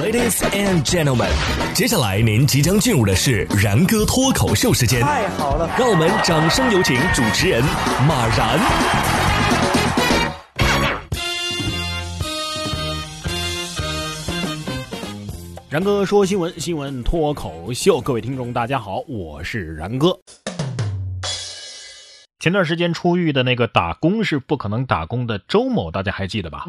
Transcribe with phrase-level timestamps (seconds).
[0.00, 1.28] Ladies and gentlemen，
[1.74, 5.00] 接下来您即将进入的是然哥脱口秀时间。
[5.00, 7.60] 太好了，让我们掌声有请主持人
[8.06, 8.60] 马然。
[15.68, 20.16] 然哥说新闻，新闻脱口秀，各位听众大家好，我是然哥。
[22.38, 26.66] 前段时间出狱的那个打工是不可能打工的周某，大家还记得吧？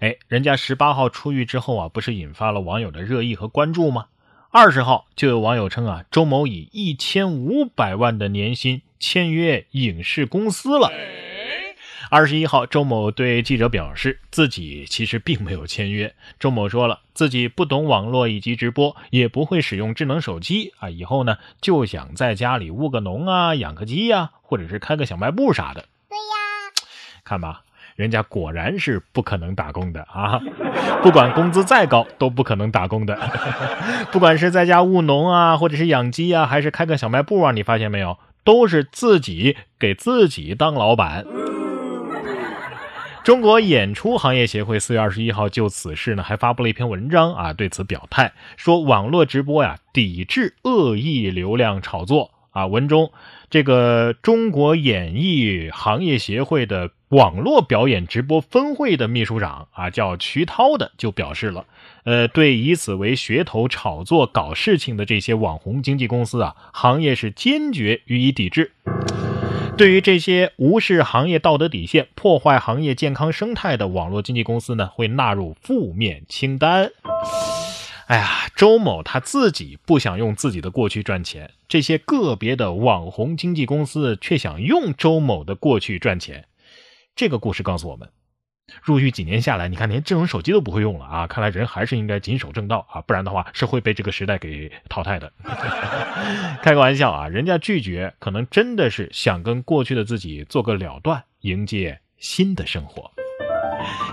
[0.00, 4.06] 哎，人家十八号出狱之后啊，不是引发了网友的热议和关注吗？
[4.50, 10.90] 二十号就有网友称啊，周某以一千五百万的年薪签约影视公司了。
[12.10, 16.14] 二十一号，周某对记者表示，自己其实并没有签约。
[16.38, 25.88] 周某说了，自己不懂网络以及直播，也不会使用智能手机啊，以后呢就想在家里务个农啊，养个鸡呀，或者是开个小卖部啥的。
[26.08, 26.24] 对呀，
[27.24, 27.64] 看吧，
[27.96, 30.40] 人家果然是不可能打工的啊！
[31.02, 33.18] 不管工资再高，都不可能打工的。
[34.12, 41.24] 不管是在家务农啊，或者是养鸡啊，还是开个小卖部啊，你发现没有，都是自己给自己当老板。
[43.24, 52.66] 中国演出行业协会四月二十一号就此事呢，还发布了一篇文章啊，对此表态说，网络直播呀，抵制恶意流量炒作啊。
[52.66, 53.12] 文中，
[53.50, 61.64] 这个中国演艺行业协会的网络表演直播分会的秘书长啊，叫瞿涛的，就表示了，
[62.04, 68.72] 呃，对以此为噱头炒作搞事情的这些网红经纪公司啊，行业是坚决予以抵制。
[69.78, 76.90] 对于这些无视行业道德底线、破坏行业健康生态的网络经纪公司呢，会纳入负面清单。
[78.08, 86.46] 哎呀，周某他自己不想用自己的过去赚钱，这些个别的网红经纪公司却想用周某的过去赚钱。
[87.14, 88.08] 这个故事告诉我们。
[88.82, 91.26] 入狱几年下来，你看连智能手机都不会用了啊！
[91.26, 95.30] 看来人还是应该谨守正道啊，不然的话是会被这个时代给淘汰的。
[96.62, 103.10] 开个玩笑啊，人家拒绝可能真的是想跟过去的自己做个了断，迎接新的生活。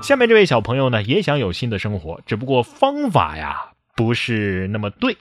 [0.01, 5.17] 下面这位小朋友呢，也想有新的生活，只不过方法呀不是那么对。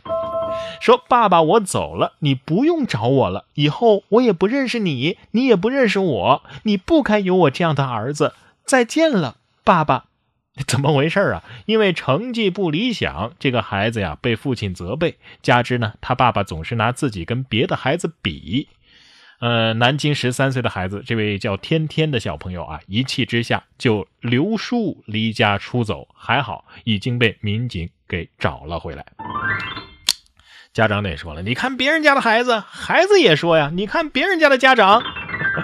[0.80, 8.34] 说爸爸，我走了，你不用找我了，以后我也不认识你，你也不认识我，你不该有我这样的儿子。
[8.64, 10.06] 再见了，爸爸。
[10.68, 11.42] 怎么回事啊？
[11.66, 18.68] 因为成绩不理想，这个孩子呀被父亲责备，加之呢，他爸爸总是拿自己跟别的孩子比。
[19.40, 29.04] 呃，南京十三岁的孩子，这位叫天天的小朋友啊，一气之下就留书离家出走，还好已经被民警给找了回来。
[30.72, 35.02] 家长得说了，你看别人家的孩子，孩子也说呀，你看别人家的家长。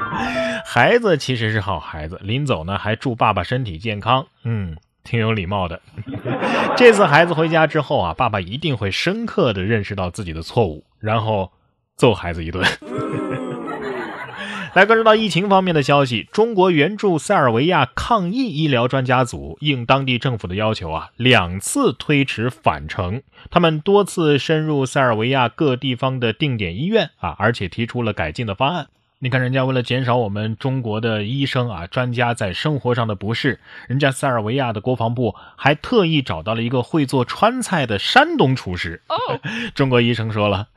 [0.65, 5.81] 孩子其实是好孩子，临走呢还祝爸爸身体健康，嗯，挺有礼貌的。
[6.77, 11.51] 这次孩子回家之后啊，爸爸一定会深刻的认识到自己的错误，然后
[11.97, 12.65] 揍孩子一顿。
[14.73, 23.23] 来关注到疫情方面的消息，中国援助塞尔维亚抗疫医疗专家组应当地政府的要求啊，两次推迟返程。
[23.51, 28.87] 他们多次深入塞尔维亚各地方的定点医院啊，而且提出了改进的方案。
[29.19, 33.59] 你看，人家为了减少我们中国的医生啊、专家在生活上的不适，
[33.89, 39.03] 人家塞尔维亚的国防部还特意找到了一个会做川菜的山东厨师。
[39.75, 40.69] 中国医生说了，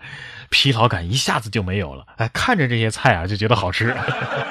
[0.53, 2.06] 疲劳感一下子就没有了。
[2.18, 3.96] 哎，看着这些菜啊，就觉得好吃。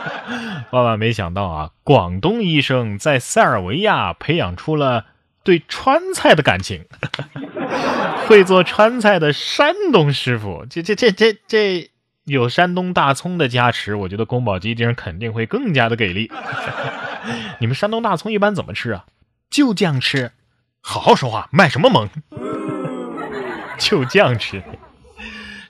[0.73, 5.07] 万万没想到啊，广东医生在塞尔维亚培养出了
[5.45, 6.85] 对川菜的感情。
[8.27, 11.89] 会做川菜的山东师傅，这这这这这。
[12.25, 16.31] 有山东大葱的加持，我觉得宫保鸡丁肯定会更加的给力。
[17.59, 19.07] 你们山东大葱一般怎么吃啊？
[19.51, 20.31] 就酱吃。
[20.81, 22.09] 好好说话，卖什么萌？
[23.77, 24.63] 就酱吃。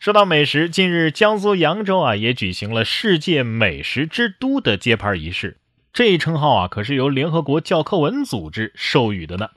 [0.03, 5.59] 说到美食，近日江苏扬州啊也举行了世界美食之都的揭牌仪式。
[5.93, 9.51] 这一称号啊可是由联合国教科文组织授予的呢。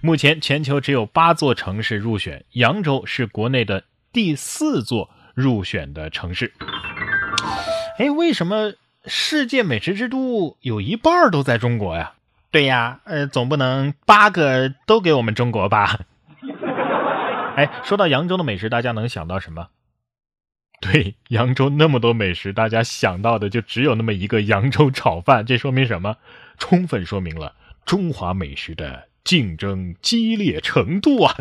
[0.00, 5.10] 目前全球只有八座城市入选，扬州是国内的第四座。
[5.34, 6.54] 入选的城市，
[7.98, 8.72] 哎，为什么
[9.04, 12.14] 世界美食之都有一半都在中国呀？
[12.50, 16.00] 对呀，呃，总不能八个都给我们中国吧？
[17.56, 19.68] 哎，说到扬州的美食，大家能想到什么？
[20.80, 25.46] 对，扬州那么多美食，大家想到的就只有那么一个扬州炒饭。
[25.46, 26.16] 这说明什么？
[26.58, 27.54] 充分说明了
[27.84, 31.36] 中华美食的竞争激烈程度啊！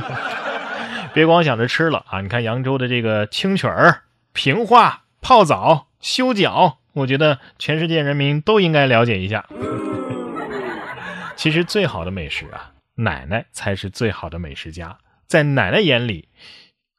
[1.13, 2.21] 别光想着吃了啊！
[2.21, 4.03] 你看扬州的这个清曲儿、
[4.33, 9.45] 平话、泡澡、修脚，我觉得全世界人民都应该了解一下。
[11.35, 14.97] 其实最好的美食啊，奶奶才是最好的美食家。
[15.31, 16.27] 在奶奶眼里，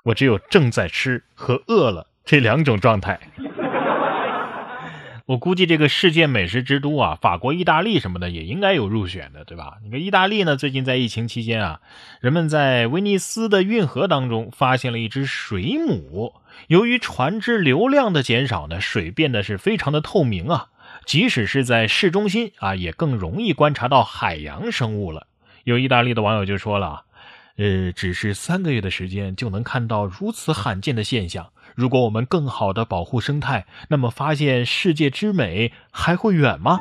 [0.04, 3.20] 我只有正在吃和饿了这两种状态。
[5.28, 9.74] 我估计这个世界美食之都啊，法国、意大利什么的也应该有入选的，对吧？
[9.84, 11.80] 你看意大利呢，最近在疫情期间啊，
[12.22, 16.32] 人们在威尼斯的运河当中发现了一只水母。
[16.68, 20.68] 由于船只流量的减少呢，水变得是非常的透明啊，
[21.04, 25.26] 即使是在市中心啊，也更容易观察到海洋生物了。
[25.64, 27.04] 有意大利的网友就说了，
[27.56, 31.48] 呃，只是三个月的时间就能看到如此罕见的现象。
[31.74, 36.80] 如果我们更好的保护生态，那么发现世界之美还会远吗？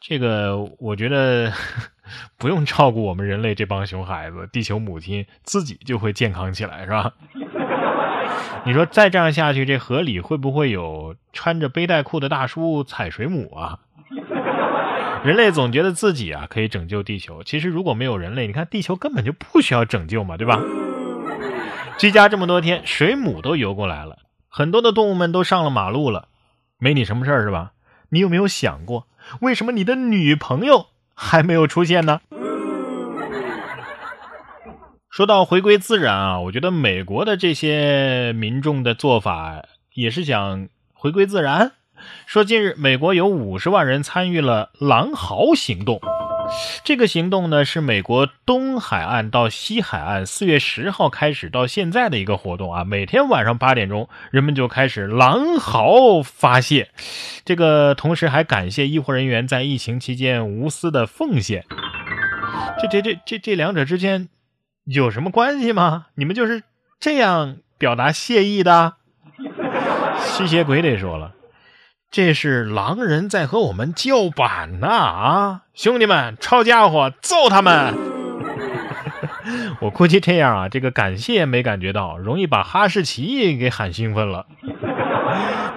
[0.00, 1.52] 这个我觉得
[2.36, 7.12] 不用照顾我们人类这帮熊孩子，地球母亲自己就会健康起来，是吧？
[8.66, 13.78] 你说再这样下去，这河里会不会有穿着背带裤的大叔踩水母啊？
[15.22, 20.60] 人类总觉得自己啊可以拯救地球，其实如果没有人类，你看地球根本就不需要拯救嘛，对吧？
[21.98, 24.16] 居家这么多天，水母都游过来了，
[24.48, 26.28] 很多的动物们都上了马路了，
[26.78, 27.72] 没你什么事儿是吧？
[28.08, 29.06] 你有没有想过，
[29.40, 32.22] 为什么你的女朋友还没有出现呢？
[35.10, 39.62] 说到回归自然啊，我觉得美国的这些民众的做法
[39.92, 41.72] 也是想回归自然。
[42.26, 46.00] 说近日美国有五十万人参与了狼嚎行动。
[46.82, 52.82] 这个行动呢，是美国东海岸到西海岸四月十号开始到现在的一个活动啊。
[52.82, 56.88] 每天晚上八点钟，人们就开始狼嚎发泄。
[57.44, 61.64] 这个同时还感谢医护人员在疫情期间无私的奉献。
[62.80, 64.28] 这这这这这两者之间
[64.84, 66.06] 有什么关系吗？
[66.16, 66.64] 你们就是
[66.98, 68.94] 这样表达谢意的？
[70.18, 71.34] 吸血鬼得说了。
[72.10, 75.62] 这是狼人在和我们叫板呢啊！
[75.74, 77.94] 兄弟们，抄家伙，揍他们！
[79.82, 84.48] 我估计这样啊，这个感谢没感觉到，容易把哈士奇给喊兴奋了。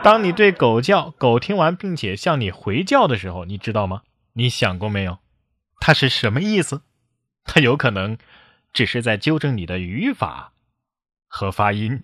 [0.02, 4.02] 当你对狗叫，狗听完并且向你回叫的时候，你知道吗？
[4.34, 5.20] 你想过没有？
[5.80, 6.82] 它是什么意思？
[7.46, 8.18] 它有可能
[8.74, 10.54] 只是在纠正你的语法
[11.28, 12.02] 和发音。